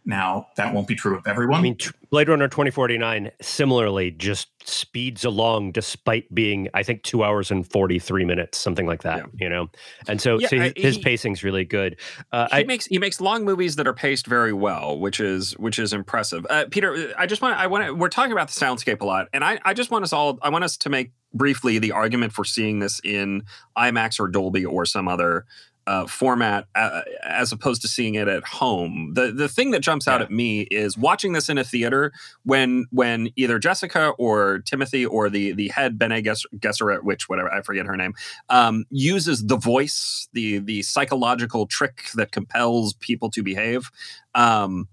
[0.04, 1.60] Now, that won't be true of everyone.
[1.60, 1.76] I mean,
[2.10, 8.24] Blade Runner 2049 similarly just speeds along despite being, I think, two hours and 43
[8.24, 9.26] minutes, something like that, yeah.
[9.38, 9.70] you know?
[10.08, 12.00] And so, yeah, so his, his he, pacing's really good.
[12.32, 15.52] Uh, he I, makes he makes long movies that are paced very well, which is
[15.52, 16.44] which is impressive.
[16.50, 19.28] Uh, Peter, I just want I want to, we're talking about the soundscape a lot,
[19.32, 22.32] and I, I just want us all, I want us to make briefly the argument
[22.32, 23.44] for seeing this in
[23.76, 25.46] IMAX or Dolby or some other
[25.86, 29.12] uh, format uh, as opposed to seeing it at home.
[29.14, 30.26] The the thing that jumps out yeah.
[30.26, 32.12] at me is watching this in a theater
[32.44, 37.62] when when either Jessica or Timothée or the the head Bene Gesserit, which whatever I
[37.62, 38.14] forget her name,
[38.48, 43.90] um, uses the voice, the the psychological trick that compels people to behave.
[44.34, 44.88] Um,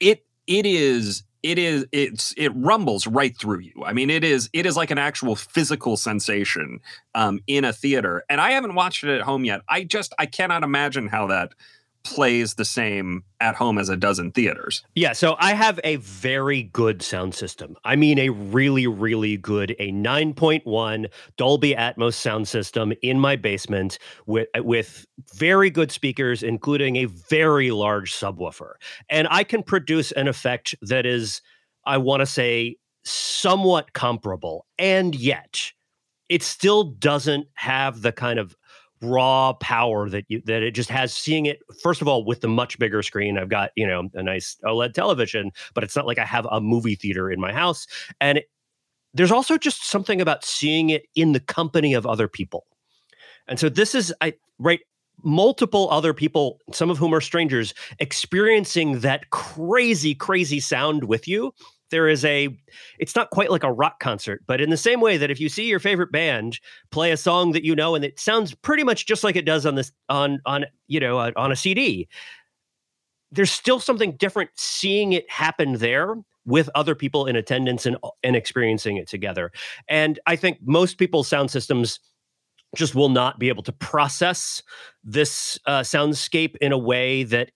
[0.00, 3.84] it it is it is it's it rumbles right through you.
[3.84, 6.80] I mean, it is it is like an actual physical sensation
[7.14, 8.24] um, in a theater.
[8.28, 9.60] And I haven't watched it at home yet.
[9.68, 11.52] I just I cannot imagine how that
[12.06, 14.84] plays the same at home as it does in theaters.
[14.94, 17.76] Yeah, so I have a very good sound system.
[17.84, 23.98] I mean a really really good a 9.1 Dolby Atmos sound system in my basement
[24.26, 28.74] with with very good speakers including a very large subwoofer.
[29.10, 31.42] And I can produce an effect that is
[31.84, 35.72] I want to say somewhat comparable and yet
[36.28, 38.56] it still doesn't have the kind of
[39.02, 42.48] raw power that you that it just has seeing it first of all with the
[42.48, 46.18] much bigger screen i've got you know a nice oled television but it's not like
[46.18, 47.86] i have a movie theater in my house.
[48.20, 48.50] And it,
[49.14, 52.66] there's also just something about seeing it in the company of other people.
[53.48, 54.80] And so this is i right
[55.22, 61.54] multiple other people some of whom are strangers experiencing that crazy crazy sound with you
[61.90, 62.48] there is a
[62.98, 65.48] it's not quite like a rock concert but in the same way that if you
[65.48, 66.58] see your favorite band
[66.90, 69.66] play a song that you know and it sounds pretty much just like it does
[69.66, 72.08] on this on on you know uh, on a cd
[73.32, 78.36] there's still something different seeing it happen there with other people in attendance and and
[78.36, 79.52] experiencing it together.
[79.88, 82.00] And i think most people's sound systems
[82.74, 84.62] just will not be able to process
[85.02, 87.50] this uh, soundscape in a way that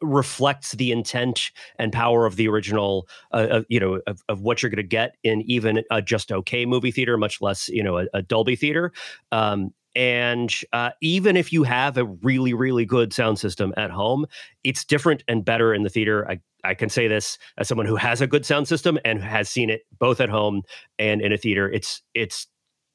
[0.00, 4.62] reflects the intent and power of the original, uh, uh, you know, of, of what
[4.62, 7.98] you're going to get in even a just okay movie theater, much less you know
[7.98, 8.92] a, a Dolby theater.
[9.32, 14.26] Um, and uh, even if you have a really, really good sound system at home,
[14.64, 16.28] it's different and better in the theater.
[16.28, 19.48] I, I can say this as someone who has a good sound system and has
[19.48, 20.62] seen it both at home
[20.98, 21.70] and in a theater.
[21.70, 22.48] It's it's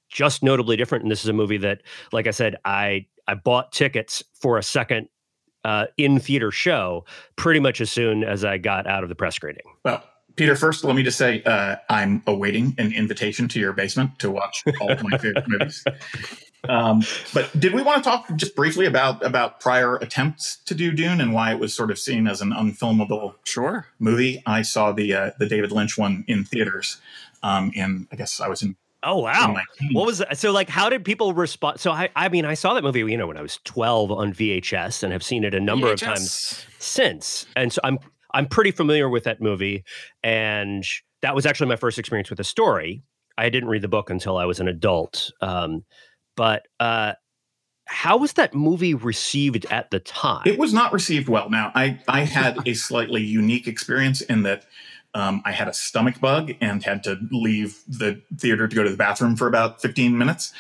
[0.10, 1.04] just notably different.
[1.04, 4.64] And this is a movie that, like I said, I I bought tickets for a
[4.64, 5.08] second
[5.64, 9.36] uh, in theater show pretty much as soon as I got out of the press
[9.36, 9.64] screening.
[9.84, 10.04] Well,
[10.36, 14.32] Peter, first, let me just say uh, I'm awaiting an invitation to your basement to
[14.32, 15.84] watch all of my favorite movies.
[16.68, 20.92] Um, but did we want to talk just briefly about about prior attempts to do
[20.92, 24.44] Dune and why it was sort of seen as an unfilmable sure movie?
[24.46, 27.02] I saw the uh, the David Lynch one in theaters.
[27.42, 29.56] Um, in I guess I was in Oh wow!
[29.94, 30.38] What was that?
[30.38, 30.70] so like?
[30.70, 31.80] How did people respond?
[31.80, 34.34] So I, I mean, I saw that movie, you know, when I was twelve on
[34.34, 35.94] VHS, and have seen it a number VHS.
[35.94, 37.46] of times since.
[37.56, 38.00] And so I'm
[38.34, 39.84] I'm pretty familiar with that movie,
[40.22, 40.84] and
[41.22, 43.04] that was actually my first experience with the story.
[43.38, 45.32] I didn't read the book until I was an adult.
[45.42, 45.86] Um,
[46.36, 47.14] but uh,
[47.86, 50.44] how was that movie received at the time?
[50.46, 51.50] It was not received well.
[51.50, 54.66] Now, I I had a slightly unique experience in that
[55.14, 58.90] um, I had a stomach bug and had to leave the theater to go to
[58.90, 60.54] the bathroom for about 15 minutes.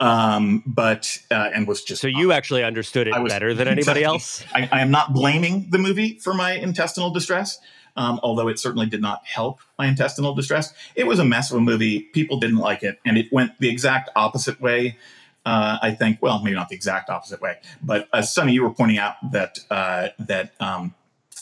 [0.00, 2.00] Um, but, uh, and was just.
[2.00, 4.44] So you actually understood it was, better than anybody else?
[4.52, 7.60] I, I, am not blaming the movie for my intestinal distress.
[7.94, 11.58] Um, although it certainly did not help my intestinal distress, it was a mess of
[11.58, 12.00] a movie.
[12.00, 14.96] People didn't like it, and it went the exact opposite way.
[15.44, 18.62] Uh, I think, well, maybe not the exact opposite way, but as uh, Sonny, you
[18.62, 20.94] were pointing out that uh, that um,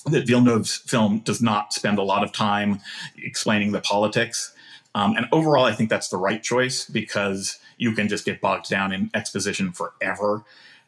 [0.04, 2.80] that Villeneuve's film does not spend a lot of time
[3.16, 4.54] explaining the politics.
[4.94, 8.68] Um, and overall, I think that's the right choice because you can just get bogged
[8.68, 10.44] down in exposition forever.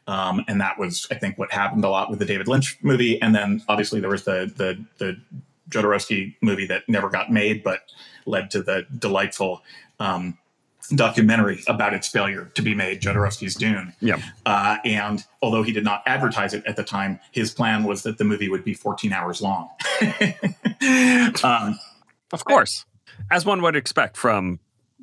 [0.06, 3.20] Um, and that was, I think, what happened a lot with the David Lynch movie.
[3.22, 5.20] And then obviously there was the the the
[5.70, 7.80] Jodorowsky movie that never got made, but
[8.26, 9.62] led to the delightful
[10.00, 10.38] um,
[10.94, 13.92] documentary about its failure to be made, Jodorowsky's Dune.
[14.00, 14.20] Yeah.
[14.46, 18.18] Uh, and although he did not advertise it at the time, his plan was that
[18.18, 19.68] the movie would be 14 hours long.
[21.44, 21.78] um,
[22.32, 22.84] of course,
[23.30, 24.58] as one would expect from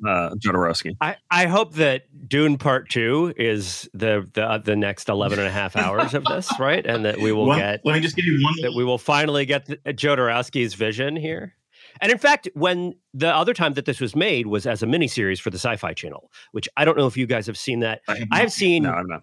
[0.06, 0.96] uh, Jodorowsky.
[1.00, 5.48] I, I hope that Dune Part Two is the the uh, the next 11 and
[5.48, 6.84] a half hours of this, right?
[6.84, 7.84] And that we will one, get.
[7.84, 8.54] Let me just give you one.
[8.62, 11.54] That we will finally get the, Jodorowsky's vision here.
[12.00, 15.40] And in fact, when the other time that this was made was as a miniseries
[15.40, 18.00] for the Sci-Fi Channel, which I don't know if you guys have seen that.
[18.08, 19.22] I have, I have seen no, I'm not.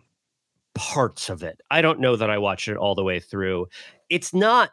[0.75, 1.61] parts of it.
[1.71, 3.67] I don't know that I watched it all the way through.
[4.09, 4.71] It's not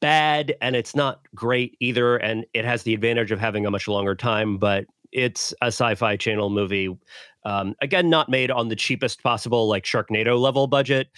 [0.00, 3.86] bad and it's not great either, and it has the advantage of having a much
[3.86, 6.96] longer time, but it's a Sci-Fi Channel movie.
[7.44, 11.08] Um, again, not made on the cheapest possible, like Sharknado level budget,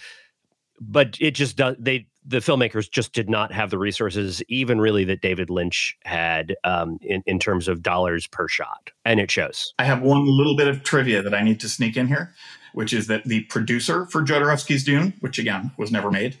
[0.81, 1.77] but it just does.
[1.79, 6.55] They the filmmakers just did not have the resources, even really that David Lynch had
[6.63, 8.91] um, in, in terms of dollars per shot.
[9.03, 9.73] And it shows.
[9.77, 12.33] I have one little bit of trivia that I need to sneak in here,
[12.73, 16.37] which is that the producer for Jodorowsky's Dune, which again was never made,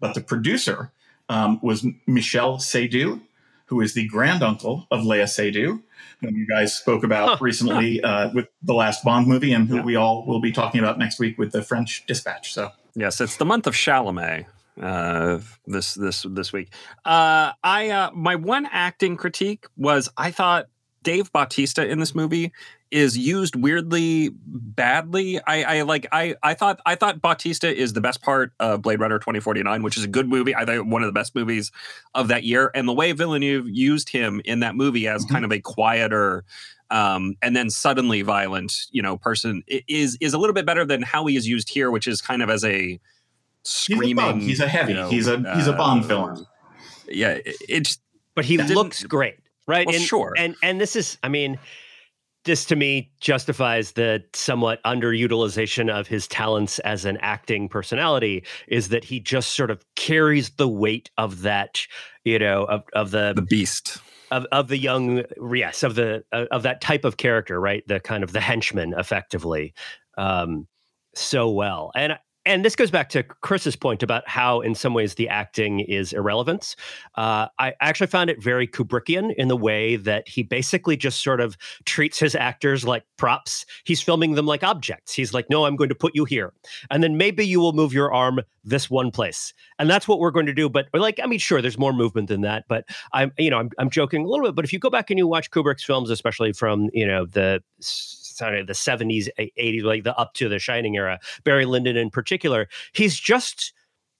[0.00, 0.90] but the producer
[1.28, 3.20] um, was Michel Seydoux,
[3.66, 5.80] who is the granduncle of Léa Seydoux,
[6.20, 7.36] whom you guys spoke about huh.
[7.40, 9.82] recently uh, with the last Bond movie, and who yeah.
[9.82, 12.52] we all will be talking about next week with the French Dispatch.
[12.52, 14.46] So yes, it's the month of Chalamet
[14.80, 16.72] uh, this this this week.
[17.04, 20.66] Uh, I uh, my one acting critique was I thought
[21.02, 22.52] Dave Bautista in this movie
[22.90, 25.40] is used weirdly badly.
[25.46, 29.00] I, I like I I thought I thought Bautista is the best part of Blade
[29.00, 30.54] Runner 2049, which is a good movie.
[30.54, 31.70] I think one of the best movies
[32.14, 32.70] of that year.
[32.74, 35.34] And the way Villeneuve used him in that movie as mm-hmm.
[35.34, 36.44] kind of a quieter
[36.90, 41.02] um, and then suddenly violent, you know, person is is a little bit better than
[41.02, 42.98] how he is used here, which is kind of as a
[43.68, 44.40] screaming.
[44.40, 44.92] He's a, he's a heavy.
[44.92, 46.46] You know, he's a he's a Bond uh, villain.
[47.08, 47.98] Yeah, it, it's
[48.34, 49.86] but he looks great, right?
[49.86, 50.34] Well, and, sure.
[50.36, 51.58] And and this is, I mean,
[52.44, 58.44] this to me justifies the somewhat underutilization of his talents as an acting personality.
[58.68, 61.86] Is that he just sort of carries the weight of that,
[62.24, 63.98] you know, of of the the beast
[64.30, 68.00] of of the young yes of the uh, of that type of character right the
[68.00, 69.72] kind of the henchman effectively
[70.16, 70.66] um
[71.14, 75.14] so well and and this goes back to Chris's point about how, in some ways,
[75.16, 76.76] the acting is irrelevant.
[77.14, 81.40] Uh, I actually found it very Kubrickian in the way that he basically just sort
[81.42, 83.66] of treats his actors like props.
[83.84, 85.12] He's filming them like objects.
[85.12, 86.54] He's like, "No, I'm going to put you here,
[86.90, 90.30] and then maybe you will move your arm this one place, and that's what we're
[90.30, 93.30] going to do." But like, I mean, sure, there's more movement than that, but I'm,
[93.36, 94.54] you know, I'm, I'm joking a little bit.
[94.54, 97.62] But if you go back and you watch Kubrick's films, especially from you know the
[98.38, 102.68] sorry, the 70s, 80s, like the up to the Shining era, Barry Lyndon in particular,
[102.92, 103.72] he's just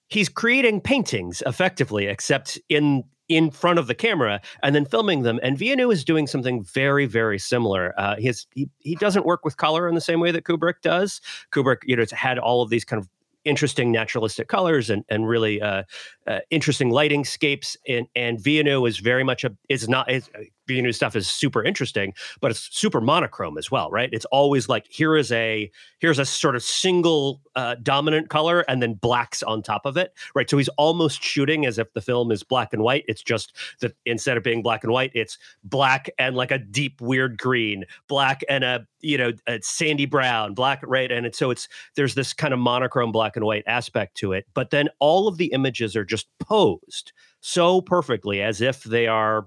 [0.09, 5.39] he's creating paintings effectively, except in in front of the camera and then filming them.
[5.43, 7.95] And Villeneuve is doing something very, very similar.
[7.99, 10.81] Uh, he, has, he he doesn't work with color in the same way that Kubrick
[10.83, 11.21] does.
[11.53, 13.09] Kubrick, you know, had all of these kind of
[13.45, 15.85] interesting naturalistic colors and and really uh,
[16.27, 17.77] uh, interesting lighting scapes.
[17.87, 20.31] And and Villeneuve is very much a is not is,
[20.69, 24.11] Villeneuve stuff is super interesting, but it's super monochrome as well, right?
[24.13, 28.81] It's always like here is a here's a sort of single uh, dominant color and
[28.81, 30.49] then blacks on top of it, right?
[30.49, 33.05] So he's almost shooting as if the film is black and white.
[33.09, 37.01] It's just that instead of being black and white, it's black and like a deep
[37.01, 41.69] weird green, black and a you know a sandy brown, black right, and so it's
[41.97, 45.39] there's this kind of monochrome black and white aspect to it, but then all of
[45.39, 49.47] the images are just posed so perfectly as if they are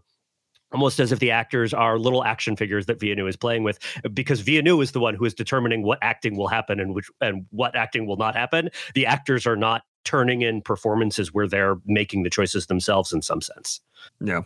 [0.72, 3.80] almost as if the actors are little action figures that Villeneuve is playing with,
[4.13, 7.45] because Villeneuve is the one who is determining what acting will happen and which and
[7.51, 8.69] what acting will not happen.
[8.93, 13.41] The actors are not turning in performances where they're making the choices themselves in some
[13.41, 13.82] sense.
[14.19, 14.41] Yeah.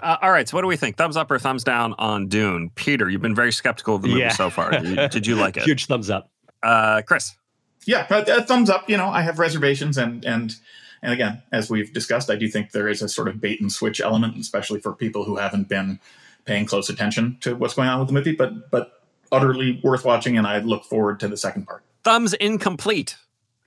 [0.00, 0.48] Uh, all right.
[0.48, 0.96] So, what do we think?
[0.96, 2.70] Thumbs up or thumbs down on Dune?
[2.74, 4.30] Peter, you've been very skeptical of the movie yeah.
[4.30, 4.70] so far.
[5.08, 5.64] Did you like it?
[5.64, 6.30] Huge thumbs up.
[6.62, 7.36] Uh, Chris.
[7.84, 8.88] Yeah, uh, thumbs up.
[8.88, 10.54] You know, I have reservations and and
[11.02, 13.72] and again, as we've discussed, I do think there is a sort of bait and
[13.72, 15.98] switch element, especially for people who haven't been
[16.44, 18.34] paying close attention to what's going on with the movie.
[18.34, 21.82] But but utterly worth watching, and I look forward to the second part.
[22.04, 23.16] Thumbs incomplete.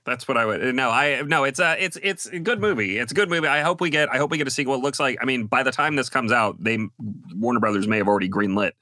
[0.06, 0.74] That's what I would.
[0.76, 1.42] No, I no.
[1.42, 2.96] It's a it's it's a good movie.
[2.96, 3.48] It's a good movie.
[3.48, 4.08] I hope we get.
[4.08, 4.74] I hope we get a sequel.
[4.76, 5.18] It looks like.
[5.20, 6.78] I mean, by the time this comes out, they
[7.34, 8.72] Warner Brothers may have already greenlit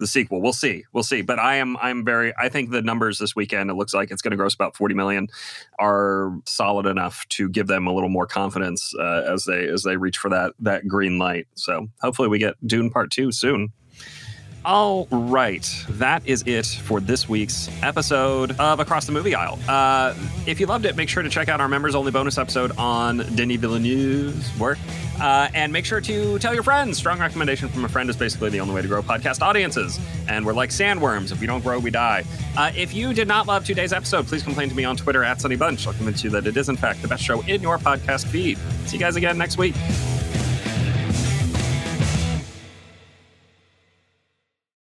[0.00, 0.42] the sequel.
[0.42, 0.84] We'll see.
[0.92, 1.22] We'll see.
[1.22, 2.34] But I am I'm very.
[2.36, 3.70] I think the numbers this weekend.
[3.70, 5.28] It looks like it's going to gross about forty million.
[5.78, 9.96] Are solid enough to give them a little more confidence uh, as they as they
[9.96, 11.46] reach for that that green light.
[11.54, 13.72] So hopefully we get Dune Part Two soon.
[14.64, 19.58] All right, that is it for this week's episode of Across the Movie Aisle.
[19.66, 20.14] Uh,
[20.46, 23.18] if you loved it, make sure to check out our members only bonus episode on
[23.34, 24.78] Denis Villeneuve's work.
[25.20, 26.96] Uh, and make sure to tell your friends.
[26.96, 29.98] Strong recommendation from a friend is basically the only way to grow podcast audiences.
[30.28, 31.32] And we're like sandworms.
[31.32, 32.22] If we don't grow, we die.
[32.56, 35.40] Uh, if you did not love today's episode, please complain to me on Twitter at
[35.40, 35.88] Sonny Bunch.
[35.88, 38.58] I'll convince you that it is, in fact, the best show in your podcast feed.
[38.86, 39.74] See you guys again next week.